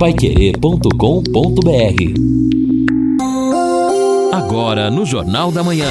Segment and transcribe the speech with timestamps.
[0.00, 0.88] paiquerê.com.br
[4.32, 5.90] Agora no Jornal da Manhã.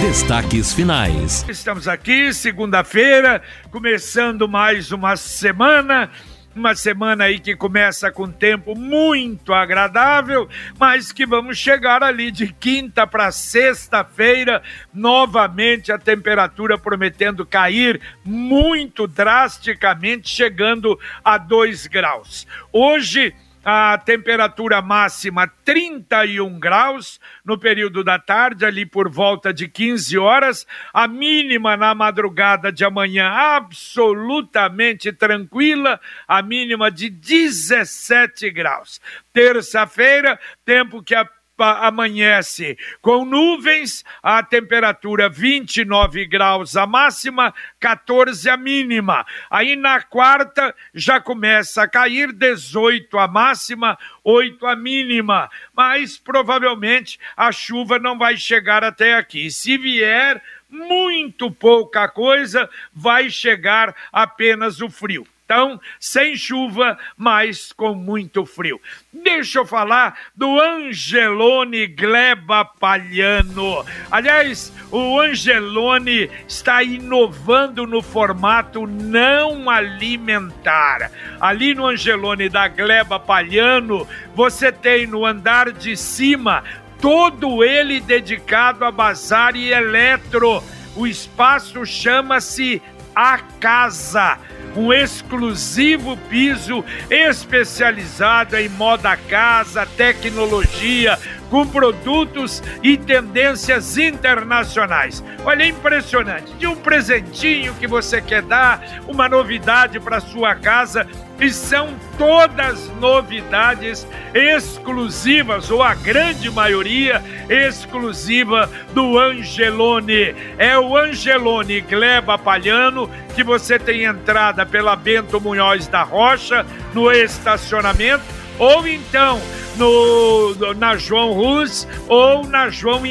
[0.00, 1.44] Destaques finais.
[1.48, 6.08] Estamos aqui, segunda-feira, começando mais uma semana
[6.54, 10.48] uma semana aí que começa com tempo muito agradável,
[10.78, 14.62] mas que vamos chegar ali de quinta para sexta-feira,
[14.92, 22.46] novamente a temperatura prometendo cair muito drasticamente, chegando a 2 graus.
[22.72, 30.18] Hoje a temperatura máxima 31 graus no período da tarde, ali por volta de 15
[30.18, 39.00] horas, a mínima na madrugada de amanhã absolutamente tranquila, a mínima de 17 graus.
[39.32, 41.28] Terça-feira, tempo que a
[41.58, 49.24] amanhece com nuvens, a temperatura 29 graus a máxima, 14 a mínima.
[49.50, 55.50] Aí na quarta já começa a cair 18 a máxima, 8 a mínima.
[55.72, 59.50] Mas provavelmente a chuva não vai chegar até aqui.
[59.50, 65.26] Se vier, muito pouca coisa, vai chegar apenas o frio.
[65.44, 68.80] Então, sem chuva, mas com muito frio.
[69.12, 73.84] Deixa eu falar do Angelone Gleba Palhano.
[74.10, 81.10] Aliás, o Angelone está inovando no formato não alimentar.
[81.38, 86.64] Ali no Angelone da Gleba Palhano, você tem no andar de cima
[87.02, 90.64] todo ele dedicado a bazar e eletro.
[90.96, 92.80] O espaço chama-se
[93.14, 94.38] A Casa
[94.76, 101.18] um exclusivo piso especializado em moda casa, tecnologia,
[101.54, 105.22] com produtos e tendências internacionais.
[105.44, 106.52] Olha, é impressionante.
[106.54, 111.06] De um presentinho que você quer dar, uma novidade para sua casa,
[111.38, 120.34] e são todas novidades exclusivas, ou a grande maioria exclusiva do Angelone.
[120.58, 127.12] É o Angelone Gleba Palhano, que você tem entrada pela Bento Munhoz da Rocha, no
[127.12, 128.24] estacionamento,
[128.58, 129.40] ou então
[129.76, 133.02] no, na João Rus ou na João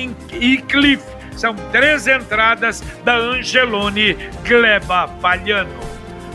[0.67, 1.03] Cliff.
[1.35, 4.15] São três entradas da Angelone
[4.45, 5.71] Gleba Palhano.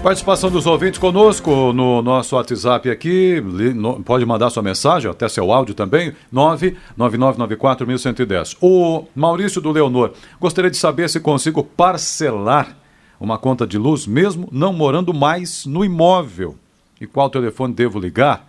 [0.03, 3.43] Participação dos ouvintes conosco no nosso WhatsApp aqui.
[4.05, 6.15] Pode mandar sua mensagem, até seu áudio também.
[6.33, 8.57] 999941110.
[8.61, 10.13] O Maurício do Leonor.
[10.41, 12.77] Gostaria de saber se consigo parcelar
[13.21, 16.55] uma conta de luz, mesmo não morando mais no imóvel.
[17.01, 18.48] E qual telefone devo ligar?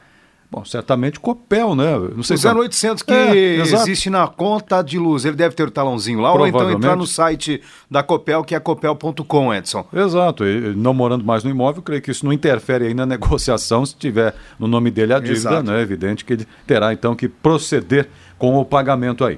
[0.51, 1.95] Bom, certamente Copel, né?
[2.15, 5.67] Não sei o se 0800 que é, existe na conta de luz, ele deve ter
[5.67, 9.85] o talãozinho lá, ou então entrar no site da Copel, que é copel.com, Edson.
[9.93, 13.85] Exato, e não morando mais no imóvel, creio que isso não interfere aí na negociação,
[13.85, 15.63] se tiver no nome dele a dívida, Exato.
[15.63, 15.79] né?
[15.79, 18.09] É evidente que ele terá então que proceder
[18.39, 19.37] com o pagamento aí.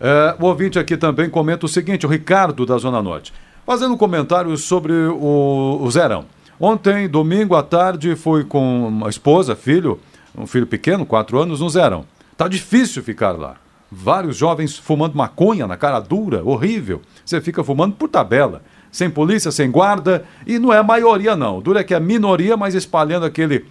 [0.00, 3.32] É, o ouvinte aqui também comenta o seguinte, o Ricardo da Zona Norte,
[3.66, 6.24] fazendo um comentário sobre o, o Zerão.
[6.60, 9.98] Ontem, domingo à tarde, fui com a esposa, filho,
[10.36, 12.04] um filho pequeno, quatro anos, no Zerão.
[12.36, 13.56] Tá difícil ficar lá.
[13.90, 17.02] Vários jovens fumando maconha na cara dura, horrível.
[17.24, 18.62] Você fica fumando por tabela.
[18.90, 20.24] Sem polícia, sem guarda.
[20.46, 21.60] E não é a maioria, não.
[21.60, 23.66] Dura é que é minoria, mas espalhando aquele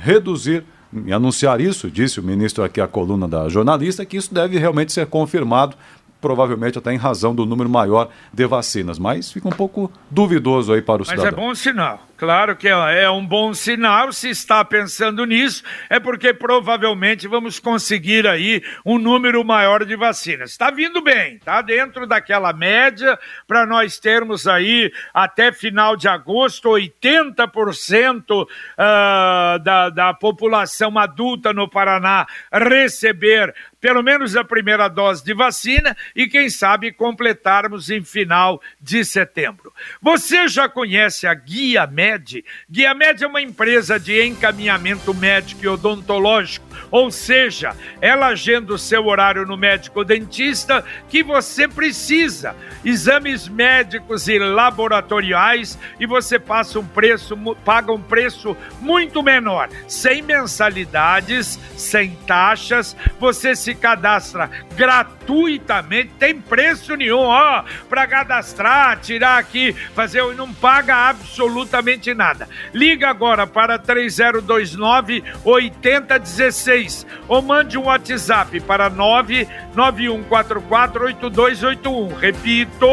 [0.03, 0.63] reduzir
[1.11, 5.07] anunciar isso, disse o ministro aqui à coluna da jornalista, que isso deve realmente ser
[5.07, 5.75] confirmado
[6.23, 8.97] provavelmente até em razão do número maior de vacinas.
[8.97, 11.25] Mas fica um pouco duvidoso aí para o cidadão.
[11.25, 12.07] Mas é bom sinal.
[12.15, 18.25] Claro que é um bom sinal, se está pensando nisso, é porque provavelmente vamos conseguir
[18.25, 20.51] aí um número maior de vacinas.
[20.51, 26.69] Está vindo bem, está dentro daquela média para nós termos aí até final de agosto
[26.69, 33.53] 80% uh, da, da população adulta no Paraná receber
[33.83, 39.73] pelo menos a primeira dose de vacina e quem sabe completarmos em final de setembro.
[40.01, 41.85] Você já conhece a Guia?
[41.85, 42.45] Med.
[42.69, 48.77] Guia Med é uma empresa de encaminhamento médico e odontológico, ou seja, ela agenda o
[48.77, 52.55] seu horário no médico dentista que você precisa,
[52.85, 60.21] exames médicos e laboratoriais e você passa um preço, paga um preço muito menor, sem
[60.21, 69.73] mensalidades, sem taxas, você se cadastra gratuitamente, tem preço nenhum, ó, para cadastrar, tirar aqui,
[69.95, 72.47] fazer, não paga absolutamente nada.
[72.73, 82.15] Liga agora para 3029 8016 ou mande um WhatsApp para 99144 8281.
[82.15, 82.87] Repito,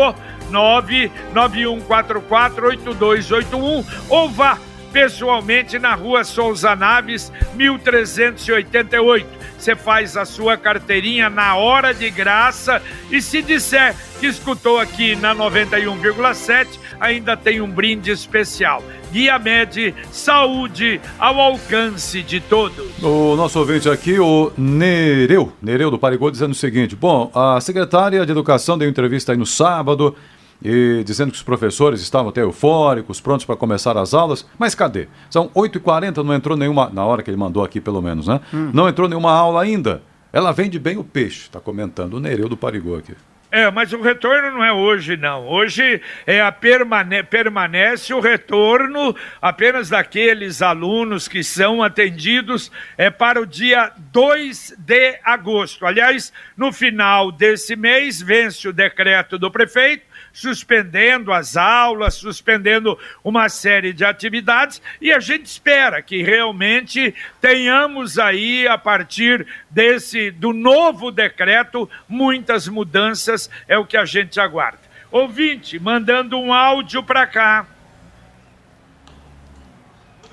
[0.50, 4.58] 99144 8281 ou vá
[4.92, 12.80] pessoalmente na rua Souza Naves, 1388 você faz a sua carteirinha na hora de graça
[13.10, 16.66] e se disser que escutou aqui na 91,7,
[16.98, 18.82] ainda tem um brinde especial.
[19.12, 23.02] Guia Med, saúde ao alcance de todos.
[23.02, 28.24] O nosso ouvinte aqui, o Nereu, Nereu do Parigô, dizendo o seguinte: Bom, a secretária
[28.24, 30.16] de Educação deu entrevista aí no sábado
[30.62, 34.46] e dizendo que os professores estavam até eufóricos, prontos para começar as aulas.
[34.58, 35.08] Mas cadê?
[35.28, 38.40] São 8h40, não entrou nenhuma, na hora que ele mandou aqui pelo menos, né?
[38.52, 38.70] Hum.
[38.72, 40.02] Não entrou nenhuma aula ainda.
[40.32, 43.14] Ela vende bem o peixe, está comentando o Nereu do Parigô aqui.
[43.52, 45.44] É, mas o retorno não é hoje, não.
[45.48, 53.40] Hoje é a permane permanece o retorno apenas daqueles alunos que são atendidos é para
[53.40, 55.84] o dia 2 de agosto.
[55.84, 63.48] Aliás, no final desse mês vence o decreto do prefeito suspendendo as aulas, suspendendo uma
[63.48, 70.52] série de atividades, e a gente espera que realmente tenhamos aí, a partir desse do
[70.52, 74.78] novo decreto, muitas mudanças, é o que a gente aguarda.
[75.10, 77.66] Ouvinte, mandando um áudio para cá.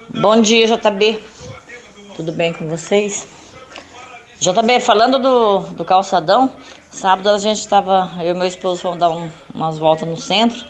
[0.09, 1.19] Bom dia, JB.
[2.15, 3.27] Tudo bem com vocês?
[4.39, 6.55] JB, falando do, do calçadão,
[6.97, 10.65] Sábado a gente estava, eu e meu esposo fomos dar um, umas voltas no centro.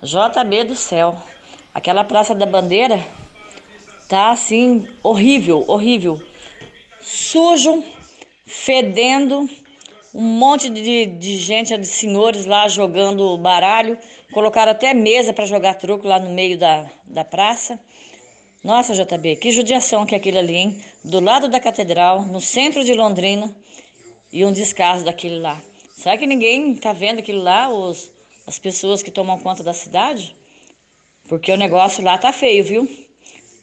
[0.00, 1.20] JB do céu.
[1.74, 3.04] Aquela Praça da Bandeira
[4.08, 6.22] tá assim, horrível, horrível.
[7.00, 7.82] Sujo,
[8.44, 9.50] fedendo,
[10.14, 13.98] um monte de, de gente, de senhores lá jogando baralho.
[14.32, 17.80] Colocaram até mesa para jogar truco lá no meio da, da praça.
[18.62, 20.84] Nossa, JB, que judiação que é aquilo ali, hein?
[21.04, 23.52] Do lado da catedral, no centro de Londrina
[24.36, 25.62] e um descaso daquele lá.
[25.88, 28.12] Será que ninguém está vendo aquilo lá, os,
[28.46, 30.36] as pessoas que tomam conta da cidade?
[31.26, 33.06] Porque o negócio lá tá feio, viu?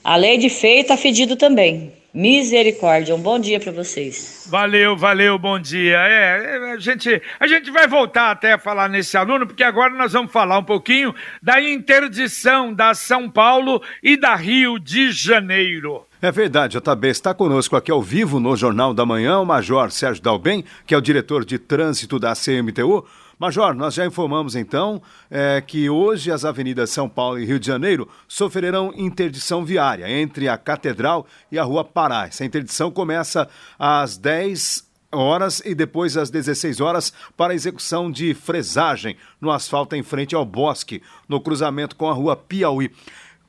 [0.03, 1.93] A lei de feio tá fedido também.
[2.13, 3.15] Misericórdia.
[3.15, 4.45] Um bom dia para vocês.
[4.47, 5.97] Valeu, valeu, bom dia.
[5.97, 9.91] É, é, a gente, a gente vai voltar até a falar nesse aluno, porque agora
[9.95, 16.05] nós vamos falar um pouquinho da interdição da São Paulo e da Rio de Janeiro.
[16.21, 17.07] É verdade, JB.
[17.07, 20.97] Está conosco aqui ao vivo no Jornal da Manhã o Major Sérgio Dalben, que é
[20.97, 23.05] o diretor de trânsito da CMTU.
[23.43, 27.67] Major, nós já informamos então é, que hoje as avenidas São Paulo e Rio de
[27.67, 32.25] Janeiro sofrerão interdição viária entre a Catedral e a Rua Pará.
[32.25, 39.17] Essa interdição começa às 10 horas e depois às 16 horas para execução de fresagem
[39.41, 42.91] no asfalto em frente ao bosque, no cruzamento com a rua Piauí.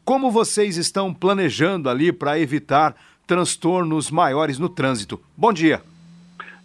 [0.05, 2.97] Como vocês estão planejando ali para evitar
[3.29, 5.23] transtornos maiores no trânsito?
[5.37, 5.81] Bom dia.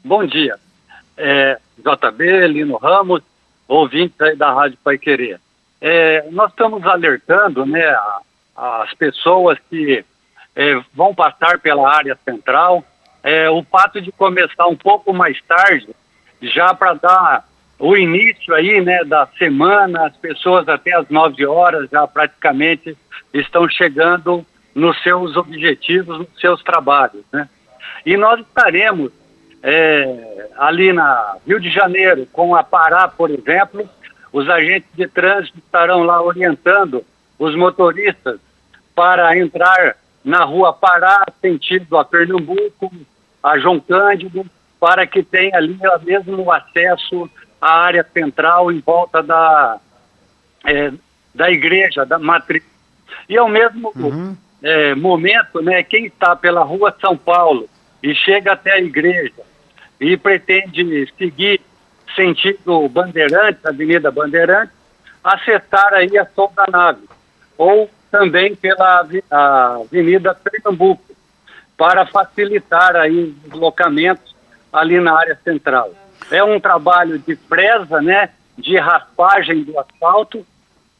[0.04, 0.58] Bom dia.
[1.22, 3.22] É, JB, Lino Ramos,
[3.68, 5.40] ouvintes aí da Rádio Pai Querer.
[5.82, 8.22] É, nós estamos alertando né, a,
[8.56, 10.04] as pessoas que
[10.56, 12.84] é, vão passar pela área central.
[13.22, 15.90] É, o fato de começar um pouco mais tarde,
[16.42, 17.46] já para dar
[17.78, 22.98] o início aí, né, da semana, as pessoas até as 9 horas já praticamente
[23.34, 27.50] estão chegando nos seus objetivos, nos seus trabalhos, né?
[28.06, 29.12] E nós estaremos
[29.62, 33.88] é, ali na Rio de Janeiro, com a Pará, por exemplo,
[34.32, 37.04] os agentes de trânsito estarão lá orientando
[37.38, 38.40] os motoristas
[38.96, 42.92] para entrar na rua Pará, sentido a Pernambuco,
[43.42, 44.46] a João Cândido,
[44.80, 47.30] para que tenha ali mesmo o acesso
[47.62, 49.78] à área central em volta da,
[50.66, 50.92] é,
[51.34, 52.64] da igreja, da matriz.
[53.28, 54.36] E ao mesmo uhum.
[54.62, 57.70] é, momento, né, quem está pela rua São Paulo
[58.02, 59.34] e chega até a igreja
[60.00, 61.62] e pretende seguir
[62.16, 64.74] sentido Bandeirantes, Avenida Bandeirantes,
[65.24, 67.08] acessar aí a Sol Nave,
[67.58, 71.04] ou também pela Avenida Pernambuco,
[71.78, 73.54] para facilitar aí os
[74.72, 75.94] ali na área central.
[76.32, 80.46] É um trabalho de presa, né, de raspagem do asfalto,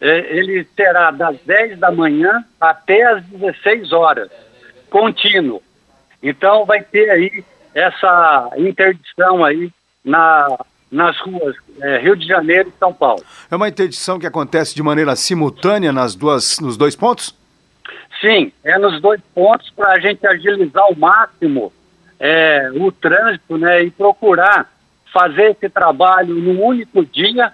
[0.02, 4.30] é, ele será das 10 da manhã até as 16 horas,
[4.90, 5.62] contínuo.
[6.22, 9.72] Então vai ter aí essa interdição aí
[10.04, 10.58] na,
[10.92, 13.24] nas ruas é, Rio de Janeiro e São Paulo.
[13.50, 17.36] É uma interdição que acontece de maneira simultânea nas duas, nos dois pontos?
[18.20, 21.72] Sim, é nos dois pontos para a gente agilizar ao máximo
[22.20, 24.70] é, o trânsito né, e procurar
[25.14, 27.54] fazer esse trabalho num único dia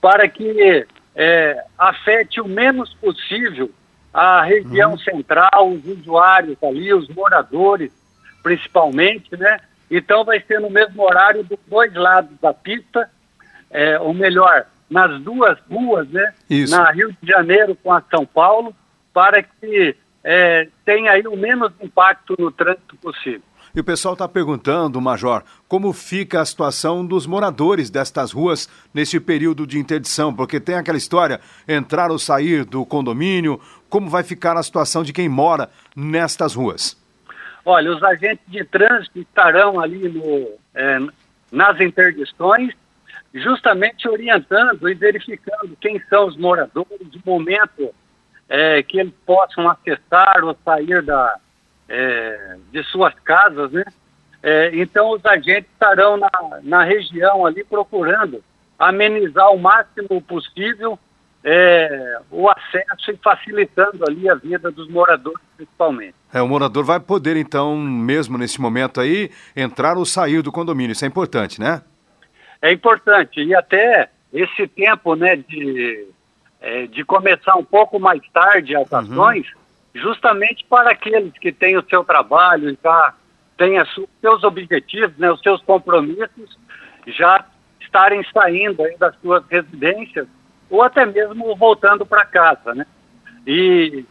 [0.00, 3.70] para que é, afete o menos possível
[4.12, 4.98] a região uhum.
[4.98, 7.92] central, os usuários ali, os moradores,
[8.46, 9.58] principalmente, né?
[9.90, 13.10] Então vai ser no mesmo horário dos dois lados da pista,
[13.68, 16.32] é, ou melhor, nas duas ruas, né?
[16.48, 16.72] Isso.
[16.72, 18.72] Na Rio de Janeiro com a São Paulo,
[19.12, 23.42] para que é, tenha aí o menos impacto no trânsito possível.
[23.74, 29.18] E o pessoal está perguntando, Major, como fica a situação dos moradores destas ruas nesse
[29.18, 30.32] período de interdição?
[30.32, 33.60] Porque tem aquela história, entrar ou sair do condomínio,
[33.90, 36.96] como vai ficar a situação de quem mora nestas ruas?
[37.68, 40.98] Olha, os agentes de trânsito estarão ali no, é,
[41.50, 42.72] nas interdições,
[43.34, 47.92] justamente orientando e verificando quem são os moradores, o momento
[48.48, 51.40] é, que eles possam acessar ou sair da,
[51.88, 53.84] é, de suas casas, né?
[54.44, 56.30] É, então os agentes estarão na,
[56.62, 58.44] na região ali procurando
[58.78, 60.96] amenizar o máximo possível
[61.44, 66.14] é, o acesso e facilitando ali a vida dos moradores principalmente.
[66.32, 70.92] É, o morador vai poder então, mesmo nesse momento aí, entrar ou sair do condomínio,
[70.92, 71.82] isso é importante, né?
[72.60, 76.08] É importante, e até esse tempo, né, de,
[76.60, 78.98] é, de começar um pouco mais tarde as uhum.
[78.98, 79.46] ações,
[79.94, 83.14] justamente para aqueles que têm o seu trabalho e já
[83.56, 86.58] têm os seus objetivos, né, os seus compromissos,
[87.06, 87.44] já
[87.80, 90.26] estarem saindo das suas residências
[90.70, 92.86] ou até mesmo voltando para casa, né?
[93.46, 94.04] E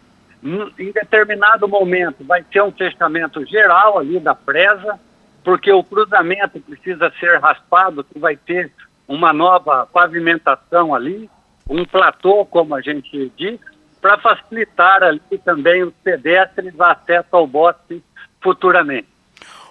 [0.43, 4.99] em determinado momento vai ter um fechamento geral ali da presa,
[5.43, 8.71] porque o cruzamento precisa ser raspado, que vai ter
[9.07, 11.29] uma nova pavimentação ali,
[11.69, 13.59] um platô, como a gente diz,
[14.01, 18.03] para facilitar ali também os pedestres acesso ao bosque
[18.41, 19.07] futuramente.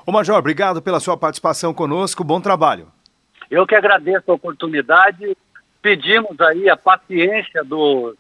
[0.05, 2.89] Ô Major, obrigado pela sua participação conosco, bom trabalho.
[3.51, 5.37] Eu que agradeço a oportunidade
[5.85, 8.17] pedimos aí a paciência do,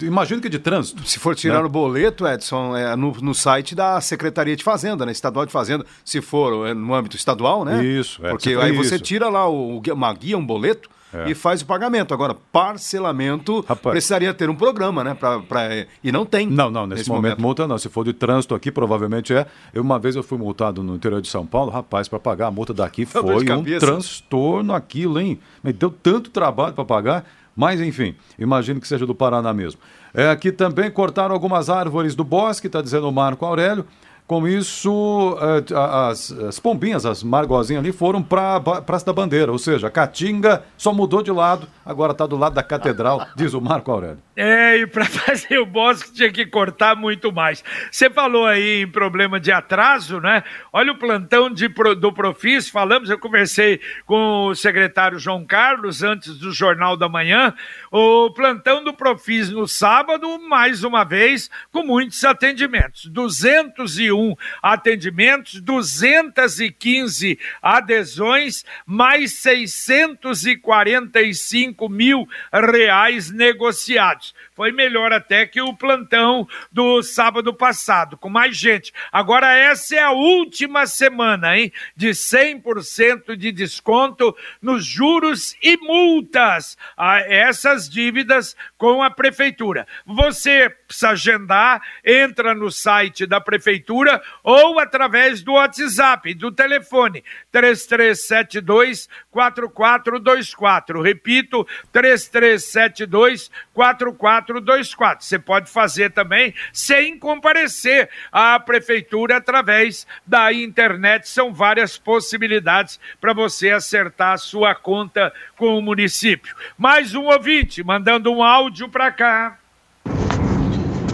[0.00, 1.04] Imagino que de trânsito.
[1.04, 1.66] Se for tirar né?
[1.66, 5.10] o boleto, Edson, é no, no site da Secretaria de Fazenda, né?
[5.10, 7.84] Estadual de Fazenda, se for é, no âmbito estadual, né?
[7.84, 8.30] Isso, é.
[8.30, 8.84] Porque aí isso.
[8.84, 10.88] você tira lá o, uma guia, um boleto,
[11.24, 11.30] é.
[11.30, 12.12] e faz o pagamento.
[12.12, 13.92] Agora, parcelamento Rapaz.
[13.92, 15.14] precisaria ter um programa, né?
[15.14, 16.46] Pra, pra, e não tem.
[16.46, 17.78] Não, não, nesse, nesse momento, momento, multa não.
[17.78, 19.46] Se for de trânsito aqui, provavelmente é.
[19.72, 22.50] Eu, uma vez eu fui multado no interior de São Paulo, rapaz, para pagar a
[22.50, 25.38] multa daqui foi um transtorno aquilo, hein?
[25.62, 27.24] Me deu tanto trabalho para pagar.
[27.56, 29.80] Mas, enfim, imagino que seja do Paraná mesmo.
[30.12, 33.86] É, aqui também cortaram algumas árvores do bosque, está dizendo o Marco Aurélio.
[34.26, 35.72] Com isso, eh,
[36.08, 39.90] as, as pombinhas, as margozinhas ali, foram para a Praça da Bandeira, ou seja, a
[39.90, 44.18] Caatinga só mudou de lado, agora está do lado da Catedral, diz o Marco Aurélio.
[44.34, 47.62] É, e para fazer o bosque tinha que cortar muito mais.
[47.88, 50.42] Você falou aí em problema de atraso, né?
[50.72, 56.36] Olha o plantão de, do Profis, falamos, eu conversei com o secretário João Carlos antes
[56.36, 57.54] do Jornal da Manhã,
[57.92, 64.15] o plantão do Profis no sábado, mais uma vez, com muitos atendimentos, 201
[64.62, 74.34] atendimentos, 215 adesões, mais 645 mil reais negociados.
[74.54, 78.90] Foi melhor até que o plantão do sábado passado, com mais gente.
[79.12, 81.70] Agora, essa é a última semana, hein?
[81.94, 89.86] De 100% de desconto nos juros e multas a essas dívidas com a prefeitura.
[90.06, 99.08] Você precisa agendar, entra no site da prefeitura ou através do WhatsApp, do telefone 3372
[99.30, 101.02] 4424.
[101.02, 105.24] Repito, 3372 4424.
[105.24, 111.28] Você pode fazer também sem comparecer à prefeitura através da internet.
[111.28, 116.54] São várias possibilidades para você acertar a sua conta com o município.
[116.78, 119.58] Mais um ouvinte mandando um áudio para cá.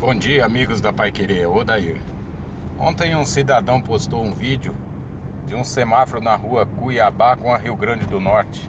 [0.02, 2.02] Bom dia, amigos da Pai Querer, Odair.
[2.76, 4.74] Ontem um cidadão postou um vídeo
[5.46, 8.68] de um semáforo na rua Cuiabá com a Rio Grande do Norte,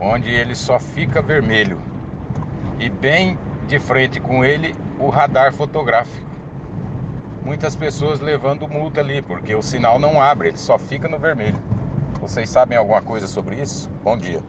[0.00, 1.82] onde ele só fica vermelho.
[2.78, 6.30] E bem de frente com ele, o radar fotográfico.
[7.44, 11.60] Muitas pessoas levando multa ali, porque o sinal não abre, ele só fica no vermelho.
[12.20, 13.90] Vocês sabem alguma coisa sobre isso?
[14.04, 14.40] Bom dia.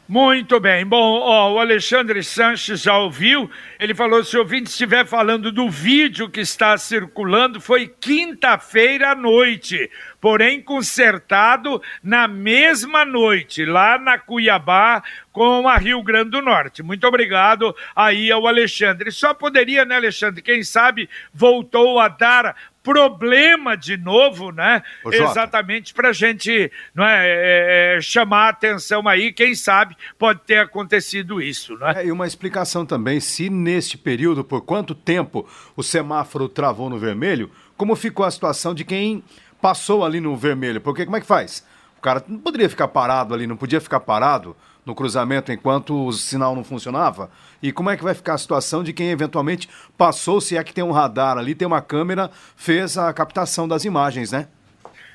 [0.07, 0.85] Muito bem.
[0.85, 3.49] Bom, ó, o Alexandre Sanches já ouviu.
[3.79, 9.15] Ele falou: se o ouvinte estiver falando do vídeo que está circulando, foi quinta-feira à
[9.15, 9.89] noite,
[10.23, 16.81] porém consertado na mesma noite, lá na Cuiabá, com a Rio Grande do Norte.
[16.81, 19.11] Muito obrigado aí ao Alexandre.
[19.11, 20.41] Só poderia, né, Alexandre?
[20.41, 24.81] Quem sabe voltou a dar problema de novo, né?
[25.11, 30.39] Exatamente para a gente não é, é, é, chamar a atenção aí, quem sabe pode
[30.45, 31.95] ter acontecido isso, né?
[31.97, 36.97] É, e uma explicação também, se neste período, por quanto tempo o semáforo travou no
[36.97, 39.21] vermelho, como ficou a situação de quem
[39.63, 40.81] passou ali no vermelho?
[40.81, 41.65] Porque como é que faz?
[41.97, 46.11] O cara não poderia ficar parado ali, não podia ficar parado no cruzamento enquanto o
[46.11, 47.31] sinal não funcionava?
[47.61, 50.73] E como é que vai ficar a situação de quem eventualmente passou, se é que
[50.73, 54.49] tem um radar ali, tem uma câmera, fez a captação das imagens, né?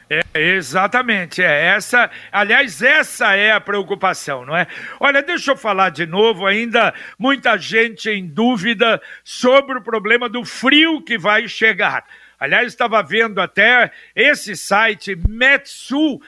[0.08, 4.66] É, exatamente, é essa, aliás, essa é a preocupação, não é?
[4.98, 10.42] Olha, deixa eu falar de novo, ainda muita gente em dúvida sobre o problema do
[10.42, 12.06] frio que vai chegar.
[12.38, 16.20] Aliás, estava vendo até esse site Metsu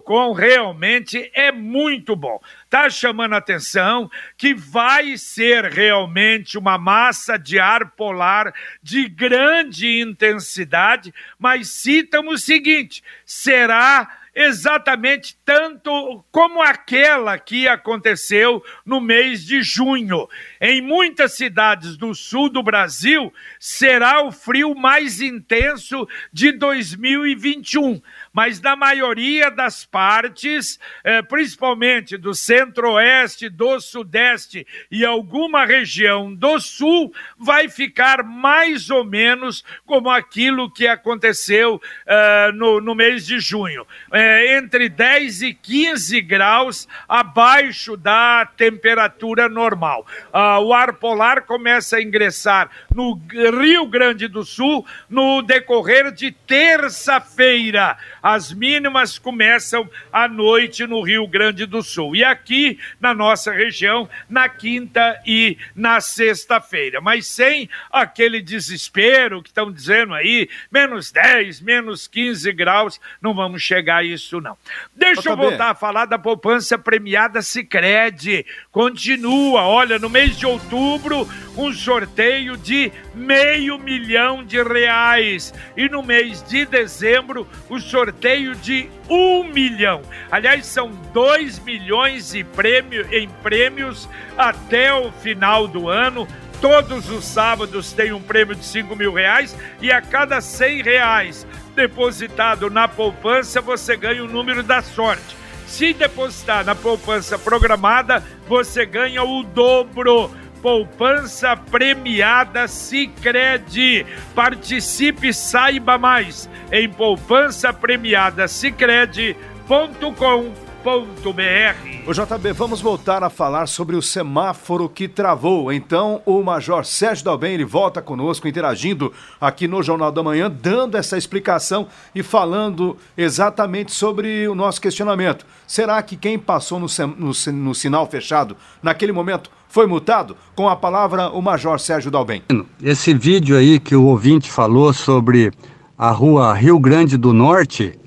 [0.00, 2.40] com realmente é muito bom.
[2.64, 10.00] Está chamando a atenção que vai ser realmente uma massa de ar polar de grande
[10.00, 19.62] intensidade, mas citam o seguinte: será exatamente tanto como aquela que aconteceu no mês de
[19.62, 20.28] junho.
[20.60, 28.00] Em muitas cidades do sul do Brasil, será o frio mais intenso de 2021
[28.32, 36.58] mas na maioria das partes, eh, principalmente do centro-oeste, do sudeste e alguma região do
[36.58, 43.38] sul, vai ficar mais ou menos como aquilo que aconteceu eh, no, no mês de
[43.38, 50.06] junho, eh, entre 10 e 15 graus abaixo da temperatura normal.
[50.32, 56.30] Ah, o ar polar começa a ingressar no Rio Grande do Sul no decorrer de
[56.30, 57.96] terça-feira.
[58.22, 62.14] As mínimas começam à noite no Rio Grande do Sul.
[62.14, 67.00] E aqui na nossa região, na quinta e na sexta-feira.
[67.00, 73.60] Mas sem aquele desespero que estão dizendo aí, menos 10, menos 15 graus, não vamos
[73.60, 74.56] chegar a isso, não.
[74.94, 78.46] Deixa eu, eu voltar a falar da poupança premiada Sicredi.
[78.70, 85.52] Continua, olha, no mês de outubro, um sorteio de meio milhão de reais.
[85.76, 88.11] E no mês de dezembro, o sorteio
[88.54, 90.02] de um milhão.
[90.30, 96.26] Aliás, são dois milhões prêmio, em prêmios até o final do ano.
[96.60, 101.44] Todos os sábados tem um prêmio de cinco mil reais e a cada cem reais
[101.74, 105.36] depositado na poupança você ganha o número da sorte.
[105.66, 110.30] Se depositar na poupança programada, você ganha o dobro
[110.62, 114.06] poupança premiada Sicredi.
[114.34, 124.02] Participe, saiba mais em poupança premiada Sicredi.com o JB, vamos voltar a falar sobre o
[124.02, 125.72] semáforo que travou.
[125.72, 130.96] Então, o Major Sérgio Dalben, ele volta conosco, interagindo aqui no Jornal da Manhã, dando
[130.96, 135.46] essa explicação e falando exatamente sobre o nosso questionamento.
[135.68, 140.36] Será que quem passou no, no, no sinal fechado naquele momento foi multado?
[140.54, 142.42] Com a palavra, o Major Sérgio Dalben.
[142.82, 145.50] Esse vídeo aí que o ouvinte falou sobre
[145.96, 147.98] a rua Rio Grande do Norte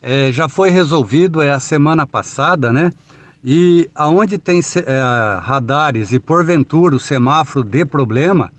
[0.00, 2.90] é, já foi resolvido é a semana passada, né?
[3.44, 8.50] E aonde tem é, radares e porventura o semáforo dê problema,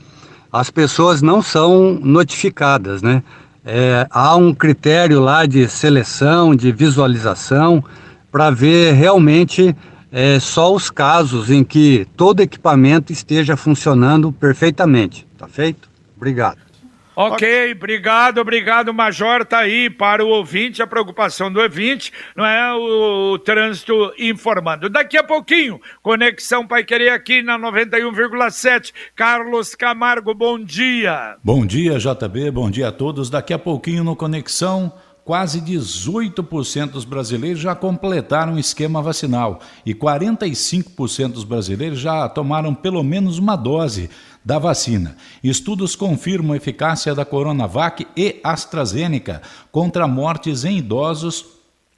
[0.54, 3.24] as pessoas não são notificadas, né?
[3.66, 7.84] É, há um critério lá de seleção, de visualização,
[8.32, 9.76] para ver realmente
[10.12, 15.26] é, só os casos em que todo equipamento esteja funcionando perfeitamente.
[15.38, 15.90] Tá feito?
[16.18, 16.72] Obrigado.
[17.14, 19.46] Ok, obrigado, obrigado, Major.
[19.46, 24.90] Tá aí para o ouvinte, a preocupação do ouvinte, não é o, o trânsito informando.
[24.90, 28.94] Daqui a pouquinho, Conexão Pai Querer aqui na 91,7.
[29.14, 31.36] Carlos Camargo, bom dia.
[31.44, 33.30] Bom dia, JB, bom dia a todos.
[33.30, 34.92] Daqui a pouquinho no Conexão
[35.24, 42.74] quase 18% dos brasileiros já completaram o esquema vacinal e 45% dos brasileiros já tomaram
[42.74, 44.10] pelo menos uma dose
[44.44, 45.16] da vacina.
[45.44, 51.46] Estudos confirmam a eficácia da Coronavac e AstraZeneca contra mortes em idosos